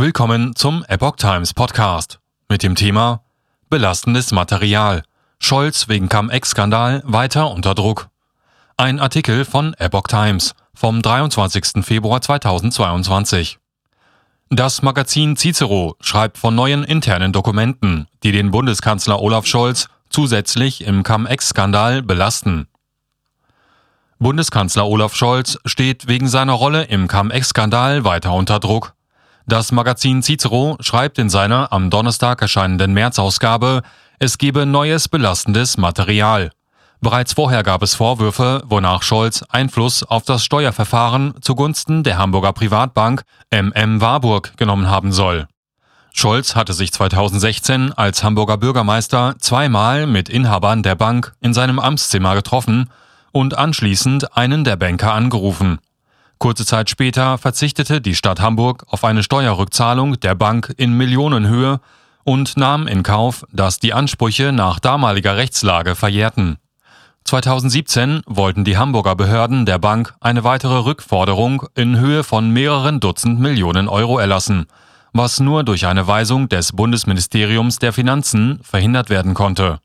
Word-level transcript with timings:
Willkommen 0.00 0.56
zum 0.56 0.82
Epoch 0.88 1.16
Times 1.16 1.52
Podcast 1.52 2.20
mit 2.48 2.62
dem 2.62 2.74
Thema 2.74 3.22
Belastendes 3.68 4.32
Material. 4.32 5.02
Scholz 5.38 5.88
wegen 5.88 6.08
Cum-Ex-Skandal 6.08 7.02
weiter 7.04 7.50
unter 7.50 7.74
Druck. 7.74 8.08
Ein 8.78 8.98
Artikel 8.98 9.44
von 9.44 9.74
Epoch 9.74 10.06
Times 10.06 10.54
vom 10.72 11.02
23. 11.02 11.84
Februar 11.84 12.22
2022. 12.22 13.58
Das 14.48 14.80
Magazin 14.80 15.36
Cicero 15.36 15.96
schreibt 16.00 16.38
von 16.38 16.54
neuen 16.54 16.82
internen 16.82 17.34
Dokumenten, 17.34 18.08
die 18.22 18.32
den 18.32 18.52
Bundeskanzler 18.52 19.20
Olaf 19.20 19.44
Scholz 19.44 19.88
zusätzlich 20.08 20.82
im 20.82 21.02
Cum-Ex-Skandal 21.02 22.00
belasten. 22.00 22.68
Bundeskanzler 24.18 24.86
Olaf 24.86 25.14
Scholz 25.14 25.58
steht 25.66 26.08
wegen 26.08 26.26
seiner 26.26 26.54
Rolle 26.54 26.84
im 26.84 27.06
Cum-Ex-Skandal 27.06 28.04
weiter 28.04 28.32
unter 28.32 28.60
Druck. 28.60 28.94
Das 29.50 29.72
Magazin 29.72 30.22
Cicero 30.22 30.76
schreibt 30.78 31.18
in 31.18 31.28
seiner 31.28 31.72
am 31.72 31.90
Donnerstag 31.90 32.40
erscheinenden 32.40 32.94
März-Ausgabe, 32.94 33.82
es 34.20 34.38
gebe 34.38 34.64
neues 34.64 35.08
belastendes 35.08 35.76
Material. 35.76 36.52
Bereits 37.00 37.32
vorher 37.32 37.64
gab 37.64 37.82
es 37.82 37.96
Vorwürfe, 37.96 38.62
wonach 38.66 39.02
Scholz 39.02 39.42
Einfluss 39.48 40.04
auf 40.04 40.22
das 40.22 40.44
Steuerverfahren 40.44 41.34
zugunsten 41.40 42.04
der 42.04 42.16
Hamburger 42.16 42.52
Privatbank 42.52 43.24
MM 43.50 44.00
Warburg 44.00 44.56
genommen 44.56 44.88
haben 44.88 45.10
soll. 45.10 45.48
Scholz 46.12 46.54
hatte 46.54 46.72
sich 46.72 46.92
2016 46.92 47.92
als 47.92 48.22
Hamburger 48.22 48.56
Bürgermeister 48.56 49.34
zweimal 49.40 50.06
mit 50.06 50.28
Inhabern 50.28 50.84
der 50.84 50.94
Bank 50.94 51.32
in 51.40 51.54
seinem 51.54 51.80
Amtszimmer 51.80 52.36
getroffen 52.36 52.88
und 53.32 53.58
anschließend 53.58 54.36
einen 54.36 54.62
der 54.62 54.76
Banker 54.76 55.12
angerufen. 55.12 55.80
Kurze 56.40 56.64
Zeit 56.64 56.88
später 56.88 57.36
verzichtete 57.36 58.00
die 58.00 58.14
Stadt 58.14 58.40
Hamburg 58.40 58.86
auf 58.88 59.04
eine 59.04 59.22
Steuerrückzahlung 59.22 60.18
der 60.20 60.34
Bank 60.34 60.72
in 60.78 60.94
Millionenhöhe 60.94 61.80
und 62.24 62.56
nahm 62.56 62.86
in 62.86 63.02
Kauf, 63.02 63.44
dass 63.52 63.78
die 63.78 63.92
Ansprüche 63.92 64.50
nach 64.50 64.80
damaliger 64.80 65.36
Rechtslage 65.36 65.94
verjährten. 65.94 66.56
2017 67.24 68.22
wollten 68.24 68.64
die 68.64 68.78
Hamburger 68.78 69.16
Behörden 69.16 69.66
der 69.66 69.78
Bank 69.78 70.14
eine 70.20 70.42
weitere 70.42 70.78
Rückforderung 70.78 71.66
in 71.74 71.98
Höhe 71.98 72.24
von 72.24 72.48
mehreren 72.48 73.00
Dutzend 73.00 73.38
Millionen 73.38 73.86
Euro 73.86 74.18
erlassen, 74.18 74.64
was 75.12 75.40
nur 75.40 75.62
durch 75.62 75.86
eine 75.86 76.06
Weisung 76.06 76.48
des 76.48 76.72
Bundesministeriums 76.72 77.80
der 77.80 77.92
Finanzen 77.92 78.60
verhindert 78.62 79.10
werden 79.10 79.34
konnte. 79.34 79.78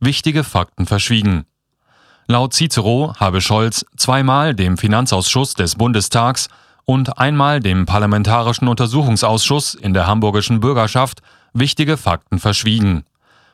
Wichtige 0.00 0.42
Fakten 0.42 0.86
verschwiegen. 0.86 1.44
Laut 2.32 2.54
Cicero 2.54 3.12
habe 3.20 3.42
Scholz 3.42 3.84
zweimal 3.94 4.54
dem 4.54 4.78
Finanzausschuss 4.78 5.52
des 5.52 5.74
Bundestags 5.74 6.48
und 6.86 7.18
einmal 7.18 7.60
dem 7.60 7.84
Parlamentarischen 7.84 8.68
Untersuchungsausschuss 8.68 9.74
in 9.74 9.92
der 9.92 10.06
hamburgischen 10.06 10.58
Bürgerschaft 10.58 11.20
wichtige 11.52 11.98
Fakten 11.98 12.38
verschwiegen. 12.38 13.04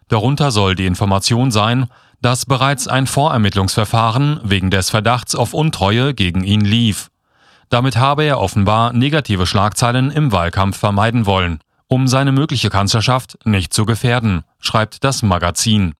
Darunter 0.06 0.52
soll 0.52 0.76
die 0.76 0.86
Information 0.86 1.50
sein, 1.50 1.88
dass 2.22 2.46
bereits 2.46 2.86
ein 2.86 3.08
Vorermittlungsverfahren 3.08 4.38
wegen 4.44 4.70
des 4.70 4.90
Verdachts 4.90 5.34
auf 5.34 5.54
Untreue 5.54 6.14
gegen 6.14 6.44
ihn 6.44 6.60
lief. 6.60 7.10
Damit 7.70 7.96
habe 7.96 8.22
er 8.22 8.38
offenbar 8.38 8.92
negative 8.92 9.48
Schlagzeilen 9.48 10.12
im 10.12 10.30
Wahlkampf 10.30 10.78
vermeiden 10.78 11.26
wollen, 11.26 11.58
um 11.88 12.06
seine 12.06 12.30
mögliche 12.30 12.70
Kanzlerschaft 12.70 13.44
nicht 13.44 13.74
zu 13.74 13.86
gefährden, 13.86 14.44
schreibt 14.60 15.02
das 15.02 15.24
Magazin. 15.24 15.94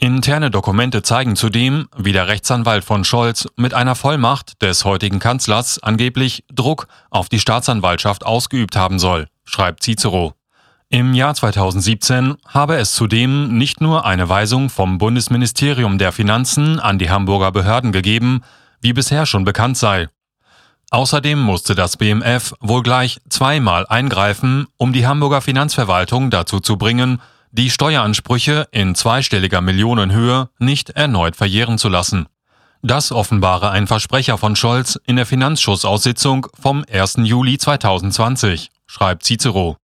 Interne 0.00 0.52
Dokumente 0.52 1.02
zeigen 1.02 1.34
zudem, 1.34 1.88
wie 1.96 2.12
der 2.12 2.28
Rechtsanwalt 2.28 2.84
von 2.84 3.02
Scholz 3.02 3.48
mit 3.56 3.74
einer 3.74 3.96
Vollmacht 3.96 4.62
des 4.62 4.84
heutigen 4.84 5.18
Kanzlers 5.18 5.82
angeblich 5.82 6.44
Druck 6.54 6.86
auf 7.10 7.28
die 7.28 7.40
Staatsanwaltschaft 7.40 8.24
ausgeübt 8.24 8.76
haben 8.76 9.00
soll, 9.00 9.26
schreibt 9.44 9.82
Cicero. 9.82 10.34
Im 10.88 11.14
Jahr 11.14 11.34
2017 11.34 12.36
habe 12.46 12.76
es 12.76 12.94
zudem 12.94 13.58
nicht 13.58 13.80
nur 13.80 14.06
eine 14.06 14.28
Weisung 14.28 14.70
vom 14.70 14.98
Bundesministerium 14.98 15.98
der 15.98 16.12
Finanzen 16.12 16.78
an 16.78 17.00
die 17.00 17.10
Hamburger 17.10 17.50
Behörden 17.50 17.90
gegeben, 17.90 18.42
wie 18.80 18.92
bisher 18.92 19.26
schon 19.26 19.44
bekannt 19.44 19.78
sei. 19.78 20.08
Außerdem 20.90 21.40
musste 21.40 21.74
das 21.74 21.96
BMF 21.96 22.54
wohl 22.60 22.84
gleich 22.84 23.18
zweimal 23.30 23.84
eingreifen, 23.88 24.68
um 24.76 24.92
die 24.92 25.08
Hamburger 25.08 25.40
Finanzverwaltung 25.40 26.30
dazu 26.30 26.60
zu 26.60 26.78
bringen, 26.78 27.20
die 27.50 27.70
Steueransprüche 27.70 28.68
in 28.70 28.94
zweistelliger 28.94 29.60
Millionenhöhe 29.60 30.50
nicht 30.58 30.90
erneut 30.90 31.36
verjähren 31.36 31.78
zu 31.78 31.88
lassen. 31.88 32.26
Das 32.82 33.10
offenbare 33.10 33.70
ein 33.70 33.86
Versprecher 33.86 34.38
von 34.38 34.54
Scholz 34.54 34.98
in 35.04 35.16
der 35.16 35.26
Finanzschussaussitzung 35.26 36.46
vom 36.58 36.84
1. 36.90 37.16
Juli 37.24 37.58
2020, 37.58 38.70
schreibt 38.86 39.24
Cicero. 39.24 39.76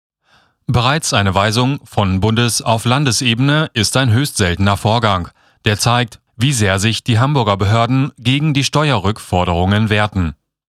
Bereits 0.66 1.12
eine 1.12 1.34
Weisung 1.34 1.80
von 1.84 2.20
Bundes- 2.20 2.62
auf 2.62 2.84
Landesebene 2.84 3.70
ist 3.74 3.96
ein 3.96 4.10
höchst 4.10 4.36
seltener 4.36 4.76
Vorgang, 4.76 5.28
der 5.64 5.78
zeigt, 5.78 6.20
wie 6.36 6.52
sehr 6.52 6.78
sich 6.78 7.04
die 7.04 7.18
Hamburger 7.18 7.56
Behörden 7.56 8.12
gegen 8.18 8.54
die 8.54 8.64
Steuerrückforderungen 8.64 9.90
wehrten. 9.90 10.34